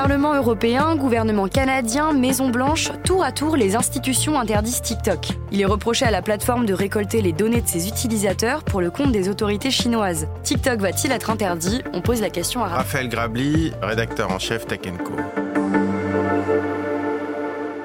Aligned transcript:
Parlement 0.00 0.34
européen, 0.34 0.96
gouvernement 0.96 1.46
canadien, 1.46 2.14
Maison 2.14 2.48
Blanche, 2.48 2.90
tour 3.04 3.22
à 3.22 3.32
tour, 3.32 3.54
les 3.54 3.76
institutions 3.76 4.40
interdisent 4.40 4.80
TikTok. 4.80 5.28
Il 5.52 5.60
est 5.60 5.66
reproché 5.66 6.06
à 6.06 6.10
la 6.10 6.22
plateforme 6.22 6.64
de 6.64 6.72
récolter 6.72 7.20
les 7.20 7.32
données 7.32 7.60
de 7.60 7.68
ses 7.68 7.86
utilisateurs 7.86 8.64
pour 8.64 8.80
le 8.80 8.90
compte 8.90 9.12
des 9.12 9.28
autorités 9.28 9.70
chinoises. 9.70 10.26
TikTok 10.42 10.80
va-t-il 10.80 11.12
être 11.12 11.28
interdit? 11.28 11.82
On 11.92 12.00
pose 12.00 12.22
la 12.22 12.30
question 12.30 12.64
à 12.64 12.68
Raphaël 12.68 13.10
Grabli, 13.10 13.74
rédacteur 13.82 14.32
en 14.32 14.38
chef 14.38 14.66
Tech. 14.66 14.80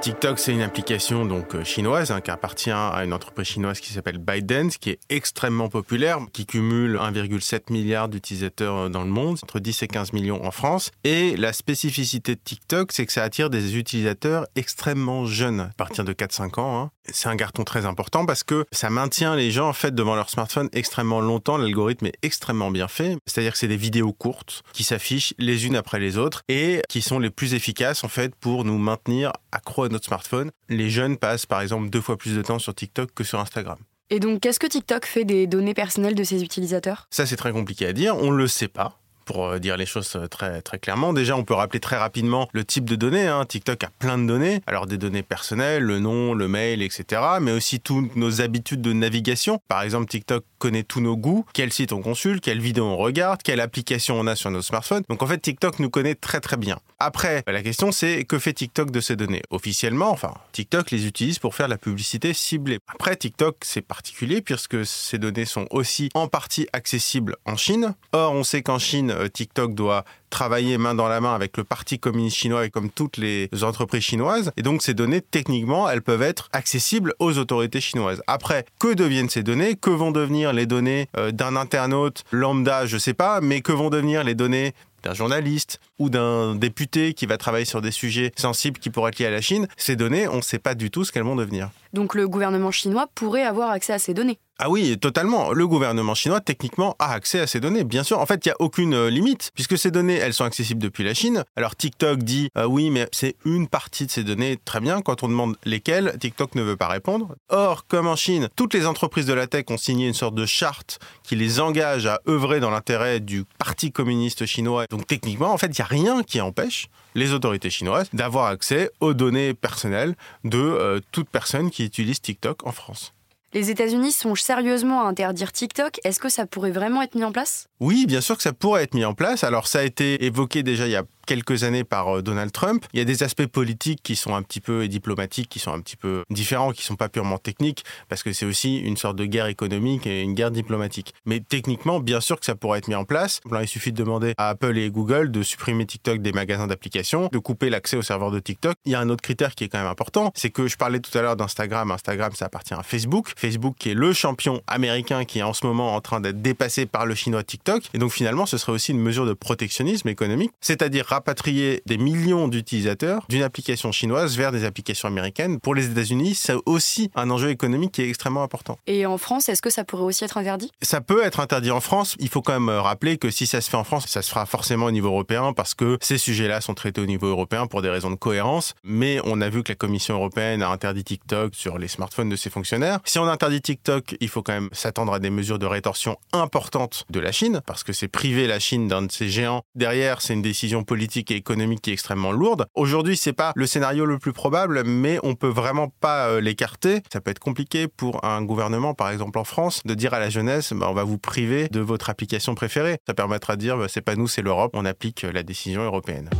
TikTok, 0.00 0.38
c'est 0.38 0.52
une 0.52 0.60
application 0.60 1.24
donc 1.24 1.54
euh, 1.54 1.64
chinoise 1.64 2.10
hein, 2.10 2.20
qui 2.20 2.30
appartient 2.30 2.70
à 2.70 3.02
une 3.04 3.12
entreprise 3.12 3.46
chinoise 3.46 3.80
qui 3.80 3.92
s'appelle 3.92 4.18
ByteDance, 4.18 4.76
qui 4.76 4.90
est 4.90 5.00
extrêmement 5.08 5.68
populaire, 5.68 6.20
qui 6.32 6.46
cumule 6.46 6.96
1,7 6.96 7.72
milliard 7.72 8.08
d'utilisateurs 8.08 8.76
euh, 8.76 8.88
dans 8.88 9.02
le 9.02 9.10
monde, 9.10 9.38
entre 9.42 9.58
10 9.58 9.82
et 9.82 9.88
15 9.88 10.12
millions 10.12 10.44
en 10.44 10.50
France. 10.50 10.92
Et 11.02 11.36
la 11.36 11.52
spécificité 11.52 12.34
de 12.34 12.40
TikTok, 12.40 12.92
c'est 12.92 13.06
que 13.06 13.12
ça 13.12 13.22
attire 13.22 13.50
des 13.50 13.76
utilisateurs 13.76 14.46
extrêmement 14.54 15.24
jeunes, 15.24 15.60
à 15.60 15.74
partir 15.76 16.04
de 16.04 16.12
4-5 16.12 16.60
ans. 16.60 16.80
Hein. 16.80 16.90
C'est 17.08 17.28
un 17.28 17.36
carton 17.36 17.64
très 17.64 17.86
important 17.86 18.26
parce 18.26 18.42
que 18.42 18.64
ça 18.72 18.90
maintient 18.90 19.34
les 19.34 19.50
gens 19.50 19.68
en 19.68 19.72
fait 19.72 19.94
devant 19.94 20.14
leur 20.14 20.28
smartphone 20.28 20.68
extrêmement 20.72 21.20
longtemps. 21.20 21.56
L'algorithme 21.56 22.06
est 22.06 22.18
extrêmement 22.22 22.70
bien 22.70 22.88
fait, 22.88 23.16
c'est-à-dire 23.26 23.52
que 23.52 23.58
c'est 23.58 23.68
des 23.68 23.76
vidéos 23.76 24.12
courtes 24.12 24.62
qui 24.72 24.84
s'affichent 24.84 25.32
les 25.38 25.66
unes 25.66 25.76
après 25.76 26.00
les 26.00 26.18
autres 26.18 26.42
et 26.48 26.82
qui 26.88 27.02
sont 27.02 27.18
les 27.18 27.30
plus 27.30 27.54
efficaces 27.54 28.04
en 28.04 28.08
fait 28.08 28.34
pour 28.34 28.64
nous 28.64 28.78
maintenir 28.78 29.32
accro 29.52 29.85
à 29.94 29.98
smartphone. 29.98 30.50
Les 30.68 30.90
jeunes 30.90 31.16
passent 31.16 31.46
par 31.46 31.60
exemple 31.60 31.90
deux 31.90 32.00
fois 32.00 32.16
plus 32.16 32.34
de 32.34 32.42
temps 32.42 32.58
sur 32.58 32.74
TikTok 32.74 33.10
que 33.14 33.24
sur 33.24 33.40
Instagram. 33.40 33.78
Et 34.10 34.20
donc, 34.20 34.40
qu'est-ce 34.40 34.60
que 34.60 34.66
TikTok 34.66 35.04
fait 35.04 35.24
des 35.24 35.46
données 35.46 35.74
personnelles 35.74 36.14
de 36.14 36.22
ses 36.22 36.44
utilisateurs? 36.44 37.08
Ça, 37.10 37.26
c'est 37.26 37.36
très 37.36 37.50
compliqué 37.50 37.86
à 37.86 37.92
dire. 37.92 38.16
On 38.16 38.30
ne 38.30 38.36
le 38.36 38.46
sait 38.46 38.68
pas 38.68 39.00
pour 39.26 39.44
euh, 39.44 39.58
dire 39.58 39.76
les 39.76 39.84
choses 39.84 40.10
euh, 40.16 40.26
très, 40.28 40.62
très 40.62 40.78
clairement. 40.78 41.12
Déjà, 41.12 41.36
on 41.36 41.44
peut 41.44 41.52
rappeler 41.52 41.80
très 41.80 41.96
rapidement 41.96 42.48
le 42.52 42.64
type 42.64 42.86
de 42.86 42.96
données. 42.96 43.26
Hein. 43.26 43.44
TikTok 43.44 43.84
a 43.84 43.90
plein 43.98 44.16
de 44.16 44.26
données. 44.26 44.62
Alors, 44.66 44.86
des 44.86 44.96
données 44.96 45.22
personnelles, 45.22 45.82
le 45.82 45.98
nom, 45.98 46.32
le 46.32 46.48
mail, 46.48 46.80
etc. 46.80 47.20
Mais 47.42 47.52
aussi 47.52 47.80
toutes 47.80 48.16
nos 48.16 48.40
habitudes 48.40 48.80
de 48.80 48.94
navigation. 48.94 49.60
Par 49.68 49.82
exemple, 49.82 50.06
TikTok 50.06 50.44
connaît 50.58 50.84
tous 50.84 51.00
nos 51.00 51.16
goûts, 51.16 51.44
quel 51.52 51.72
site 51.72 51.92
on 51.92 52.00
consulte, 52.00 52.42
quelle 52.42 52.60
vidéo 52.60 52.84
on 52.84 52.96
regarde, 52.96 53.42
quelle 53.42 53.60
application 53.60 54.18
on 54.18 54.26
a 54.26 54.36
sur 54.36 54.50
nos 54.50 54.62
smartphones. 54.62 55.02
Donc, 55.08 55.22
en 55.22 55.26
fait, 55.26 55.38
TikTok 55.38 55.80
nous 55.80 55.90
connaît 55.90 56.14
très, 56.14 56.40
très 56.40 56.56
bien. 56.56 56.78
Après, 56.98 57.42
la 57.46 57.62
question, 57.62 57.92
c'est 57.92 58.24
que 58.24 58.38
fait 58.38 58.54
TikTok 58.54 58.90
de 58.90 59.00
ces 59.00 59.16
données? 59.16 59.42
Officiellement, 59.50 60.10
enfin, 60.10 60.32
TikTok 60.52 60.90
les 60.92 61.06
utilise 61.06 61.38
pour 61.38 61.54
faire 61.54 61.68
la 61.68 61.76
publicité 61.76 62.32
ciblée. 62.32 62.78
Après, 62.86 63.16
TikTok, 63.16 63.56
c'est 63.62 63.82
particulier 63.82 64.40
puisque 64.40 64.86
ces 64.86 65.18
données 65.18 65.44
sont 65.44 65.66
aussi 65.70 66.08
en 66.14 66.28
partie 66.28 66.66
accessibles 66.72 67.36
en 67.44 67.56
Chine. 67.56 67.94
Or, 68.12 68.32
on 68.32 68.44
sait 68.44 68.62
qu'en 68.62 68.78
Chine, 68.78 69.15
TikTok 69.32 69.74
doit 69.74 70.04
travailler 70.30 70.78
main 70.78 70.94
dans 70.94 71.08
la 71.08 71.20
main 71.20 71.34
avec 71.34 71.56
le 71.56 71.64
Parti 71.64 71.98
communiste 71.98 72.36
chinois 72.36 72.66
et 72.66 72.70
comme 72.70 72.90
toutes 72.90 73.16
les 73.16 73.48
entreprises 73.62 74.02
chinoises. 74.02 74.52
Et 74.56 74.62
donc 74.62 74.82
ces 74.82 74.94
données, 74.94 75.20
techniquement, 75.20 75.88
elles 75.88 76.02
peuvent 76.02 76.22
être 76.22 76.48
accessibles 76.52 77.14
aux 77.18 77.38
autorités 77.38 77.80
chinoises. 77.80 78.22
Après, 78.26 78.64
que 78.78 78.94
deviennent 78.94 79.30
ces 79.30 79.42
données? 79.42 79.76
Que 79.76 79.90
vont 79.90 80.10
devenir 80.10 80.52
les 80.52 80.66
données 80.66 81.08
euh, 81.16 81.30
d'un 81.30 81.56
internaute 81.56 82.24
lambda, 82.30 82.86
je 82.86 82.98
sais 82.98 83.14
pas, 83.14 83.40
mais 83.40 83.60
que 83.60 83.72
vont 83.72 83.90
devenir 83.90 84.24
les 84.24 84.34
données 84.34 84.74
d'un 85.02 85.14
journaliste 85.14 85.80
ou 85.98 86.10
d'un 86.10 86.54
député 86.54 87.14
qui 87.14 87.26
va 87.26 87.38
travailler 87.38 87.64
sur 87.64 87.80
des 87.80 87.90
sujets 87.90 88.32
sensibles 88.36 88.78
qui 88.78 88.90
pourraient 88.90 89.10
être 89.10 89.18
liés 89.18 89.26
à 89.26 89.30
la 89.30 89.40
Chine, 89.40 89.68
ces 89.76 89.94
données, 89.94 90.26
on 90.28 90.36
ne 90.36 90.42
sait 90.42 90.58
pas 90.58 90.74
du 90.74 90.90
tout 90.90 91.04
ce 91.04 91.12
qu'elles 91.12 91.22
vont 91.22 91.36
devenir. 91.36 91.70
Donc 91.92 92.14
le 92.14 92.28
gouvernement 92.28 92.72
chinois 92.72 93.06
pourrait 93.14 93.44
avoir 93.44 93.70
accès 93.70 93.92
à 93.92 93.98
ces 93.98 94.14
données 94.14 94.38
ah 94.58 94.70
oui, 94.70 94.96
totalement. 94.98 95.52
Le 95.52 95.66
gouvernement 95.66 96.14
chinois, 96.14 96.40
techniquement, 96.40 96.96
a 96.98 97.12
accès 97.12 97.40
à 97.40 97.46
ces 97.46 97.60
données, 97.60 97.84
bien 97.84 98.02
sûr. 98.02 98.18
En 98.18 98.24
fait, 98.24 98.46
il 98.46 98.48
n'y 98.48 98.52
a 98.52 98.56
aucune 98.58 98.94
euh, 98.94 99.10
limite, 99.10 99.50
puisque 99.54 99.76
ces 99.76 99.90
données, 99.90 100.14
elles 100.14 100.32
sont 100.32 100.44
accessibles 100.44 100.80
depuis 100.80 101.04
la 101.04 101.12
Chine. 101.12 101.44
Alors 101.56 101.76
TikTok 101.76 102.20
dit, 102.20 102.48
euh, 102.56 102.64
oui, 102.64 102.88
mais 102.88 103.06
c'est 103.12 103.36
une 103.44 103.68
partie 103.68 104.06
de 104.06 104.10
ces 104.10 104.24
données, 104.24 104.58
très 104.64 104.80
bien. 104.80 105.02
Quand 105.02 105.22
on 105.22 105.28
demande 105.28 105.56
lesquelles, 105.66 106.16
TikTok 106.18 106.54
ne 106.54 106.62
veut 106.62 106.76
pas 106.76 106.88
répondre. 106.88 107.34
Or, 107.50 107.86
comme 107.86 108.06
en 108.06 108.16
Chine, 108.16 108.48
toutes 108.56 108.72
les 108.72 108.86
entreprises 108.86 109.26
de 109.26 109.34
la 109.34 109.46
tech 109.46 109.66
ont 109.68 109.76
signé 109.76 110.08
une 110.08 110.14
sorte 110.14 110.34
de 110.34 110.46
charte 110.46 111.00
qui 111.22 111.36
les 111.36 111.60
engage 111.60 112.06
à 112.06 112.20
œuvrer 112.26 112.58
dans 112.58 112.70
l'intérêt 112.70 113.20
du 113.20 113.44
Parti 113.58 113.92
communiste 113.92 114.46
chinois. 114.46 114.86
Donc 114.88 115.06
techniquement, 115.06 115.52
en 115.52 115.58
fait, 115.58 115.66
il 115.66 115.80
n'y 115.80 115.82
a 115.82 115.84
rien 115.84 116.22
qui 116.22 116.40
empêche 116.40 116.88
les 117.14 117.32
autorités 117.32 117.70
chinoises 117.70 118.08
d'avoir 118.14 118.46
accès 118.46 118.90
aux 119.00 119.12
données 119.12 119.52
personnelles 119.52 120.16
de 120.44 120.58
euh, 120.58 121.00
toute 121.12 121.28
personne 121.28 121.70
qui 121.70 121.84
utilise 121.84 122.20
TikTok 122.20 122.66
en 122.66 122.72
France. 122.72 123.12
Les 123.56 123.70
États-Unis 123.70 124.12
songent 124.12 124.42
sérieusement 124.42 125.00
à 125.00 125.08
interdire 125.08 125.50
TikTok. 125.50 125.98
Est-ce 126.04 126.20
que 126.20 126.28
ça 126.28 126.44
pourrait 126.44 126.72
vraiment 126.72 127.00
être 127.00 127.14
mis 127.14 127.24
en 127.24 127.32
place? 127.32 127.68
Oui, 127.80 128.04
bien 128.04 128.20
sûr 128.20 128.36
que 128.36 128.42
ça 128.42 128.52
pourrait 128.52 128.82
être 128.82 128.92
mis 128.92 129.06
en 129.06 129.14
place. 129.14 129.44
Alors 129.44 129.66
ça 129.66 129.78
a 129.78 129.82
été 129.82 130.26
évoqué 130.26 130.62
déjà 130.62 130.86
il 130.86 130.90
y 130.90 130.96
a 130.96 131.04
quelques 131.26 131.64
années 131.64 131.84
par 131.84 132.16
euh, 132.16 132.22
Donald 132.22 132.52
Trump. 132.52 132.86
Il 132.92 132.98
y 132.98 133.02
a 133.02 133.04
des 133.04 133.22
aspects 133.22 133.46
politiques 133.46 134.00
qui 134.02 134.16
sont 134.16 134.34
un 134.34 134.42
petit 134.42 134.60
peu 134.60 134.84
et 134.84 134.88
diplomatiques 134.88 135.48
qui 135.48 135.58
sont 135.58 135.72
un 135.72 135.80
petit 135.80 135.96
peu 135.96 136.24
différents, 136.30 136.72
qui 136.72 136.84
sont 136.84 136.96
pas 136.96 137.08
purement 137.08 137.38
techniques, 137.38 137.84
parce 138.08 138.22
que 138.22 138.32
c'est 138.32 138.46
aussi 138.46 138.78
une 138.78 138.96
sorte 138.96 139.16
de 139.16 139.24
guerre 139.26 139.46
économique 139.46 140.06
et 140.06 140.22
une 140.22 140.34
guerre 140.34 140.50
diplomatique. 140.50 141.14
Mais 141.24 141.40
techniquement, 141.40 142.00
bien 142.00 142.20
sûr 142.20 142.38
que 142.38 142.46
ça 142.46 142.54
pourrait 142.54 142.78
être 142.78 142.88
mis 142.88 142.94
en 142.94 143.04
place. 143.04 143.40
il 143.60 143.68
suffit 143.68 143.92
de 143.92 143.96
demander 143.96 144.34
à 144.38 144.48
Apple 144.50 144.78
et 144.78 144.90
Google 144.90 145.30
de 145.30 145.42
supprimer 145.42 145.84
TikTok 145.86 146.20
des 146.20 146.32
magasins 146.32 146.66
d'applications, 146.66 147.28
de 147.32 147.38
couper 147.38 147.70
l'accès 147.70 147.96
au 147.96 148.02
serveur 148.02 148.30
de 148.30 148.38
TikTok. 148.38 148.76
Il 148.84 148.92
y 148.92 148.94
a 148.94 149.00
un 149.00 149.08
autre 149.08 149.22
critère 149.22 149.54
qui 149.54 149.64
est 149.64 149.68
quand 149.68 149.78
même 149.78 149.86
important, 149.86 150.30
c'est 150.34 150.50
que 150.50 150.68
je 150.68 150.76
parlais 150.76 151.00
tout 151.00 151.16
à 151.18 151.22
l'heure 151.22 151.36
d'Instagram. 151.36 151.90
Instagram, 151.90 152.32
ça 152.34 152.46
appartient 152.46 152.74
à 152.74 152.82
Facebook. 152.82 153.32
Facebook 153.36 153.74
qui 153.78 153.90
est 153.90 153.94
le 153.94 154.12
champion 154.12 154.62
américain 154.66 155.24
qui 155.24 155.40
est 155.40 155.42
en 155.42 155.52
ce 155.52 155.66
moment 155.66 155.94
en 155.94 156.00
train 156.00 156.20
d'être 156.20 156.40
dépassé 156.42 156.86
par 156.86 157.06
le 157.06 157.14
chinois 157.14 157.42
TikTok. 157.42 157.82
Et 157.94 157.98
donc 157.98 158.12
finalement, 158.12 158.46
ce 158.46 158.58
serait 158.58 158.72
aussi 158.72 158.92
une 158.92 159.00
mesure 159.00 159.26
de 159.26 159.32
protectionnisme 159.32 160.08
économique, 160.08 160.52
c'est-à-dire 160.60 161.06
rapatrier 161.16 161.82
des 161.86 161.96
millions 161.96 162.46
d'utilisateurs 162.46 163.24
d'une 163.30 163.42
application 163.42 163.90
chinoise 163.90 164.36
vers 164.36 164.52
des 164.52 164.64
applications 164.64 165.08
américaines. 165.08 165.60
Pour 165.60 165.74
les 165.74 165.86
États-Unis, 165.86 166.34
c'est 166.34 166.56
aussi 166.66 167.10
un 167.14 167.30
enjeu 167.30 167.48
économique 167.48 167.92
qui 167.92 168.02
est 168.02 168.08
extrêmement 168.08 168.42
important. 168.42 168.78
Et 168.86 169.06
en 169.06 169.16
France, 169.16 169.48
est-ce 169.48 169.62
que 169.62 169.70
ça 169.70 169.84
pourrait 169.84 170.02
aussi 170.02 170.24
être 170.24 170.36
interdit? 170.36 170.70
Ça 170.82 171.00
peut 171.00 171.24
être 171.24 171.40
interdit 171.40 171.70
en 171.70 171.80
France. 171.80 172.16
Il 172.18 172.28
faut 172.28 172.42
quand 172.42 172.52
même 172.52 172.68
rappeler 172.68 173.16
que 173.16 173.30
si 173.30 173.46
ça 173.46 173.62
se 173.62 173.70
fait 173.70 173.78
en 173.78 173.84
France, 173.84 174.04
ça 174.08 174.20
se 174.20 174.28
fera 174.28 174.44
forcément 174.44 174.86
au 174.86 174.90
niveau 174.90 175.08
européen 175.08 175.54
parce 175.54 175.72
que 175.72 175.96
ces 176.02 176.18
sujets-là 176.18 176.60
sont 176.60 176.74
traités 176.74 177.00
au 177.00 177.06
niveau 177.06 177.28
européen 177.28 177.66
pour 177.66 177.80
des 177.80 177.88
raisons 177.88 178.10
de 178.10 178.16
cohérence. 178.16 178.74
Mais 178.84 179.20
on 179.24 179.40
a 179.40 179.48
vu 179.48 179.62
que 179.62 179.72
la 179.72 179.76
Commission 179.76 180.16
européenne 180.16 180.60
a 180.60 180.68
interdit 180.68 181.02
TikTok 181.02 181.54
sur 181.54 181.78
les 181.78 181.88
smartphones 181.88 182.28
de 182.28 182.36
ses 182.36 182.50
fonctionnaires. 182.50 183.00
Si 183.06 183.18
on 183.18 183.26
interdit 183.26 183.62
TikTok, 183.62 184.16
il 184.20 184.28
faut 184.28 184.42
quand 184.42 184.52
même 184.52 184.68
s'attendre 184.72 185.14
à 185.14 185.18
des 185.18 185.30
mesures 185.30 185.58
de 185.58 185.66
rétorsion 185.66 186.18
importantes 186.34 187.04
de 187.08 187.20
la 187.20 187.32
Chine 187.32 187.62
parce 187.64 187.84
que 187.84 187.94
c'est 187.94 188.08
priver 188.08 188.46
la 188.46 188.58
Chine 188.58 188.86
d'un 188.86 189.00
de 189.00 189.10
ses 189.10 189.30
géants. 189.30 189.62
Derrière, 189.74 190.20
c'est 190.20 190.34
une 190.34 190.42
décision 190.42 190.84
politique 190.84 191.05
et 191.14 191.34
économique 191.34 191.80
qui 191.82 191.90
est 191.90 191.92
extrêmement 191.92 192.32
lourde. 192.32 192.66
Aujourd'hui, 192.74 193.16
c'est 193.16 193.32
pas 193.32 193.52
le 193.54 193.66
scénario 193.66 194.04
le 194.04 194.18
plus 194.18 194.32
probable, 194.32 194.82
mais 194.84 195.18
on 195.22 195.34
peut 195.34 195.48
vraiment 195.48 195.88
pas 196.00 196.28
euh, 196.28 196.40
l'écarter. 196.40 197.00
Ça 197.12 197.20
peut 197.20 197.30
être 197.30 197.38
compliqué 197.38 197.88
pour 197.88 198.24
un 198.24 198.42
gouvernement, 198.42 198.94
par 198.94 199.10
exemple 199.10 199.38
en 199.38 199.44
France, 199.44 199.82
de 199.84 199.94
dire 199.94 200.14
à 200.14 200.18
la 200.18 200.30
jeunesse, 200.30 200.72
bah, 200.72 200.86
on 200.90 200.94
va 200.94 201.04
vous 201.04 201.18
priver 201.18 201.68
de 201.68 201.80
votre 201.80 202.10
application 202.10 202.54
préférée. 202.54 202.98
Ça 203.06 203.14
permettra 203.14 203.56
de 203.56 203.60
dire, 203.60 203.76
bah, 203.76 203.86
c'est 203.88 204.02
pas 204.02 204.16
nous, 204.16 204.28
c'est 204.28 204.42
l'Europe, 204.42 204.72
on 204.74 204.84
applique 204.84 205.22
la 205.22 205.42
décision 205.42 205.82
européenne. 205.82 206.30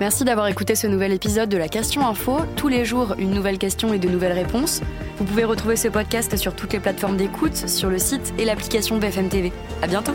Merci 0.00 0.24
d'avoir 0.24 0.46
écouté 0.46 0.74
ce 0.74 0.86
nouvel 0.86 1.12
épisode 1.12 1.50
de 1.50 1.58
la 1.58 1.68
Question 1.68 2.06
Info. 2.08 2.38
Tous 2.56 2.68
les 2.68 2.86
jours, 2.86 3.14
une 3.18 3.32
nouvelle 3.32 3.58
question 3.58 3.92
et 3.92 3.98
de 3.98 4.08
nouvelles 4.08 4.32
réponses. 4.32 4.80
Vous 5.18 5.26
pouvez 5.26 5.44
retrouver 5.44 5.76
ce 5.76 5.88
podcast 5.88 6.34
sur 6.38 6.56
toutes 6.56 6.72
les 6.72 6.80
plateformes 6.80 7.18
d'écoute, 7.18 7.68
sur 7.68 7.90
le 7.90 7.98
site 7.98 8.32
et 8.38 8.46
l'application 8.46 8.96
BFM 8.96 9.28
TV. 9.28 9.52
À 9.82 9.86
bientôt. 9.86 10.14